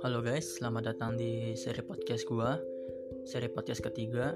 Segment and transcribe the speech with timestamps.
[0.00, 2.56] Halo guys, selamat datang di seri podcast gua
[3.28, 4.32] Seri podcast ketiga.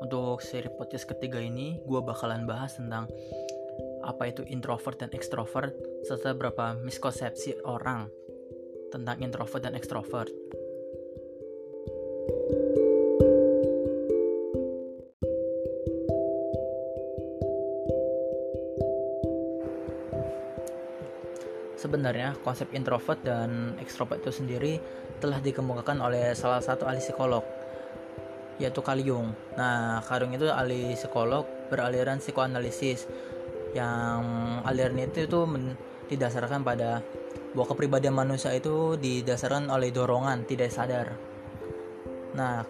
[0.00, 3.04] Untuk seri podcast ketiga ini Gua bakalan bahas tentang
[4.08, 5.76] Apa itu introvert dan extrovert
[6.08, 8.08] Serta berapa miskonsepsi orang
[8.88, 10.32] Tentang introvert dan extrovert
[21.94, 24.82] Sebenarnya konsep introvert dan extrovert itu sendiri
[25.22, 27.46] telah dikemukakan oleh salah satu ahli psikolog
[28.58, 29.30] yaitu Carl.
[29.54, 33.06] Nah, Carl itu ahli psikolog beraliran psikoanalisis
[33.78, 34.26] yang
[34.66, 35.40] aliran itu itu
[36.10, 36.98] didasarkan pada
[37.54, 41.14] bahwa kepribadian manusia itu didasarkan oleh dorongan tidak sadar.
[42.34, 42.66] Nah,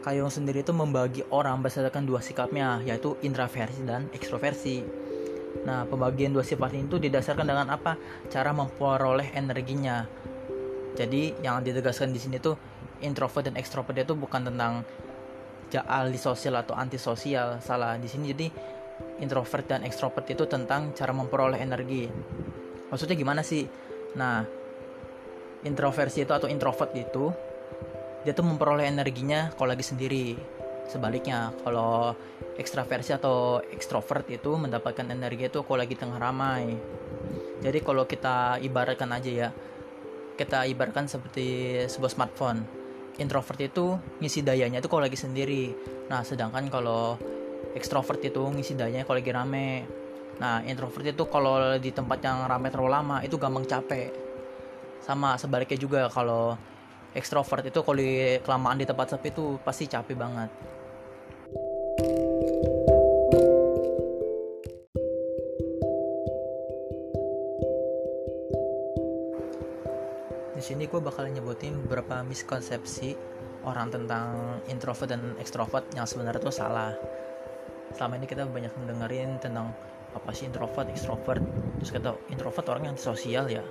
[0.00, 5.01] Carl sendiri itu membagi orang berdasarkan dua sikapnya yaitu introversi dan ekstroversi.
[5.62, 7.94] Nah, pembagian dua sifat itu didasarkan dengan apa?
[8.32, 10.04] Cara memperoleh energinya.
[10.96, 12.56] Jadi, yang ditegaskan di sini tuh
[13.04, 14.82] introvert dan extrovert itu bukan tentang
[15.80, 17.62] ahli sosial atau antisosial.
[17.64, 18.46] Salah di sini jadi
[19.24, 22.10] introvert dan extrovert itu tentang cara memperoleh energi.
[22.92, 23.64] Maksudnya gimana sih?
[24.20, 24.44] Nah,
[25.64, 27.32] introversi itu atau introvert itu
[28.22, 30.36] dia tuh memperoleh energinya kalau lagi sendiri
[30.88, 31.54] sebaliknya.
[31.62, 32.14] Kalau
[32.58, 36.76] ekstraversi atau ekstrovert itu mendapatkan energi itu kalau lagi tengah ramai.
[37.62, 39.48] Jadi kalau kita ibaratkan aja ya
[40.34, 42.64] kita ibaratkan seperti sebuah smartphone.
[43.20, 45.70] Introvert itu ngisi dayanya itu kalau lagi sendiri.
[46.08, 47.20] Nah sedangkan kalau
[47.76, 49.70] ekstrovert itu ngisi dayanya kalau lagi rame.
[50.40, 54.10] Nah introvert itu kalau di tempat yang rame terlalu lama itu gampang capek.
[55.04, 56.56] Sama sebaliknya juga kalau
[57.12, 60.50] ekstrovert itu kalau di kelamaan di tempat sepi itu pasti capek banget.
[70.52, 73.18] Di sini gue bakal nyebutin beberapa miskonsepsi
[73.66, 76.94] orang tentang introvert dan extrovert yang sebenarnya itu salah.
[77.92, 79.74] Selama ini kita banyak mendengarin tentang
[80.14, 81.42] apa sih introvert, extrovert.
[81.82, 83.64] Terus kata introvert orang yang sosial ya.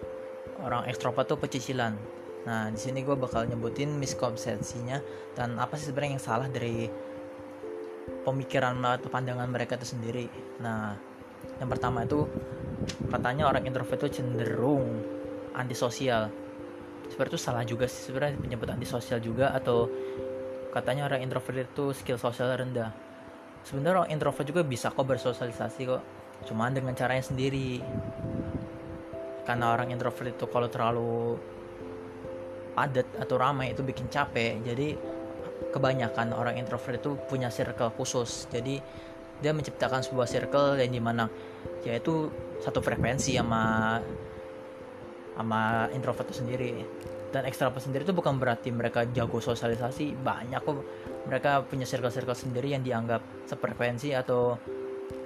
[0.61, 4.97] Orang extrovert tuh pecicilan Nah, di sini gue bakal nyebutin miskonsepsinya
[5.37, 6.89] dan apa sih sebenarnya yang salah dari
[8.25, 10.25] pemikiran atau pandangan mereka itu sendiri.
[10.61, 10.97] Nah,
[11.61, 12.25] yang pertama itu
[13.09, 15.05] katanya orang introvert itu cenderung
[15.53, 16.33] antisosial.
[17.13, 19.85] Sebenarnya itu salah juga sih sebenarnya penyebut antisosial juga atau
[20.71, 22.89] katanya orang introvert itu skill sosial rendah.
[23.61, 26.01] Sebenarnya orang introvert juga bisa kok bersosialisasi kok,
[26.49, 27.83] cuman dengan caranya sendiri.
[29.45, 31.37] Karena orang introvert itu kalau terlalu
[32.73, 34.61] padat atau ramai itu bikin capek.
[34.63, 34.95] Jadi
[35.71, 38.47] kebanyakan orang introvert itu punya circle khusus.
[38.51, 38.79] Jadi
[39.41, 41.25] dia menciptakan sebuah circle yang di mana
[41.81, 42.29] yaitu
[42.61, 43.97] satu frekuensi sama
[45.35, 46.71] sama introvert itu sendiri.
[47.31, 50.83] Dan ekstrovert sendiri itu bukan berarti mereka jago sosialisasi banyak kok.
[51.31, 54.59] Mereka punya circle-circle sendiri yang dianggap sefrekuensi atau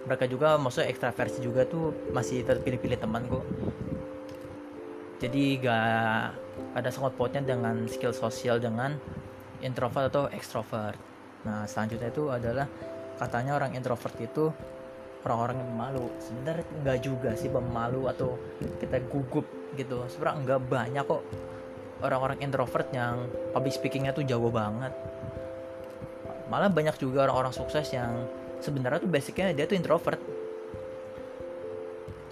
[0.05, 3.43] mereka juga maksudnya ekstraversi juga tuh masih terpilih-pilih teman kok
[5.17, 6.25] jadi gak
[6.75, 8.99] ada sangat potnya dengan skill sosial dengan
[9.63, 10.99] introvert atau extrovert.
[11.47, 12.67] Nah, selanjutnya itu adalah
[13.15, 14.51] katanya orang introvert itu
[15.23, 16.05] orang-orang yang malu.
[16.19, 19.47] Sebenarnya enggak juga sih pemalu atau kita gugup
[19.79, 20.03] gitu.
[20.11, 21.23] Sebenarnya enggak banyak kok
[22.03, 23.23] orang-orang introvert yang
[23.55, 24.91] public speakingnya tuh jago banget.
[26.51, 28.27] Malah banyak juga orang-orang sukses yang
[28.59, 30.19] sebenarnya tuh basicnya dia tuh introvert.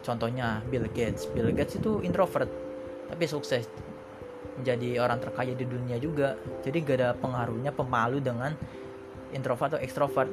[0.04, 1.32] Contohnya Bill Gates.
[1.32, 2.52] Bill Gates itu introvert
[3.08, 3.70] tapi sukses
[4.60, 6.38] menjadi orang terkaya di dunia juga.
[6.62, 8.54] Jadi gak ada pengaruhnya pemalu dengan
[9.34, 10.30] introvert atau ekstrovert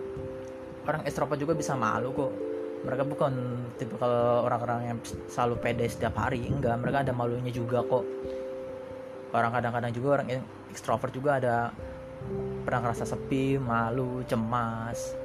[0.85, 2.33] orang ekstrovert juga bisa malu kok.
[2.81, 3.33] Mereka bukan
[3.77, 4.99] tipe kalau orang-orang yang
[5.29, 6.49] selalu pede setiap hari.
[6.49, 8.05] Enggak mereka ada malunya juga kok.
[9.31, 10.29] Orang kadang-kadang juga orang
[10.73, 11.57] ekstrovert juga ada
[12.65, 15.17] pernah ngerasa sepi malu cemas.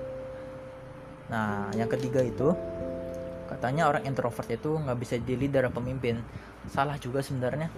[1.31, 2.51] Nah yang ketiga itu
[3.45, 6.19] katanya orang introvert itu nggak bisa jadi atau pemimpin.
[6.67, 7.71] Salah juga sebenarnya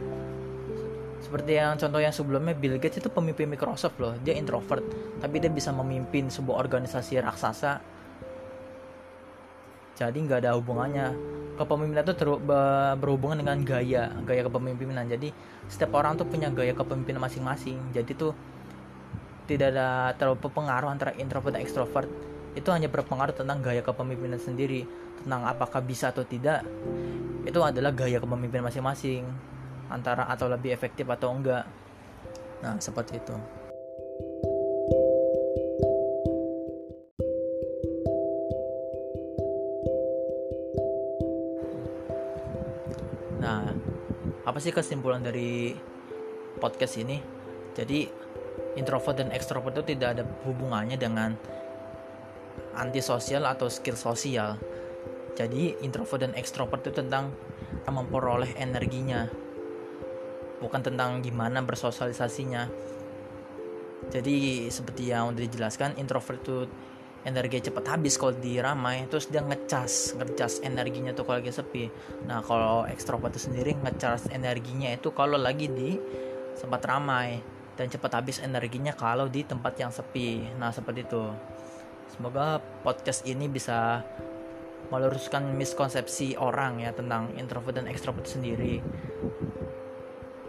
[1.17, 4.13] seperti yang contoh yang sebelumnya Bill Gates itu pemimpin Microsoft loh.
[4.21, 4.85] Dia introvert
[5.17, 7.81] tapi dia bisa memimpin sebuah organisasi raksasa.
[9.97, 11.35] Jadi nggak ada hubungannya.
[11.57, 12.43] Kepemimpinan itu ter-
[13.01, 15.09] berhubungan dengan gaya gaya kepemimpinan.
[15.09, 15.33] Jadi
[15.65, 17.81] setiap orang tuh punya gaya kepemimpinan masing-masing.
[17.97, 18.37] Jadi tuh
[19.49, 22.05] tidak ada terlalu pengaruh antara introvert dan extrovert.
[22.53, 24.85] Itu hanya berpengaruh tentang gaya kepemimpinan sendiri.
[25.17, 26.61] Tentang apakah bisa atau tidak
[27.47, 29.23] itu adalah gaya kepemimpinan masing-masing
[29.87, 31.63] antara atau lebih efektif atau enggak.
[32.63, 33.35] Nah seperti itu.
[43.39, 43.71] Nah
[44.43, 45.75] apa sih kesimpulan dari
[46.57, 47.21] podcast ini?
[47.77, 48.09] Jadi
[48.75, 51.37] introvert dan extrovert itu tidak ada hubungannya dengan
[52.77, 54.57] antisosial atau skill sosial.
[55.37, 57.29] Jadi introvert dan extrovert itu tentang
[57.85, 59.29] memperoleh energinya
[60.61, 62.69] bukan tentang gimana bersosialisasinya.
[64.07, 66.57] Jadi seperti yang udah dijelaskan introvert itu
[67.27, 71.91] energi cepat habis kalau di ramai terus dia ngecas ngecas energinya tuh kalau lagi sepi.
[72.23, 75.99] Nah kalau ekstrovert itu sendiri ngecas energinya itu kalau lagi di
[76.55, 77.43] tempat ramai
[77.75, 80.55] dan cepat habis energinya kalau di tempat yang sepi.
[80.55, 81.25] Nah seperti itu.
[82.07, 83.99] Semoga podcast ini bisa
[84.87, 88.79] meluruskan miskonsepsi orang ya tentang introvert dan ekstrovert sendiri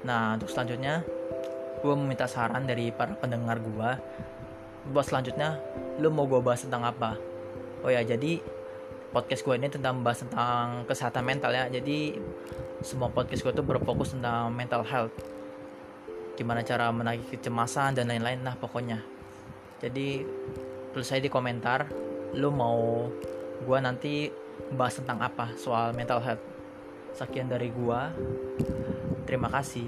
[0.09, 1.05] nah untuk selanjutnya
[1.85, 3.91] gue meminta saran dari para pendengar gue
[4.89, 5.61] buat selanjutnya
[6.01, 7.19] lu mau gue bahas tentang apa?
[7.85, 8.41] Oh ya jadi
[9.13, 11.69] podcast gue ini tentang bahas tentang kesehatan mental ya.
[11.69, 12.17] Jadi
[12.81, 15.13] semua podcast gue tuh berfokus tentang mental health.
[16.39, 19.03] Gimana cara menagih kecemasan dan lain-lain lah pokoknya.
[19.83, 20.25] Jadi
[20.95, 21.91] tulis saya di komentar
[22.33, 23.07] lu mau
[23.59, 24.31] gue nanti
[24.73, 26.43] bahas tentang apa soal mental health.
[27.13, 28.01] Sekian dari gue
[29.29, 29.85] terima kasih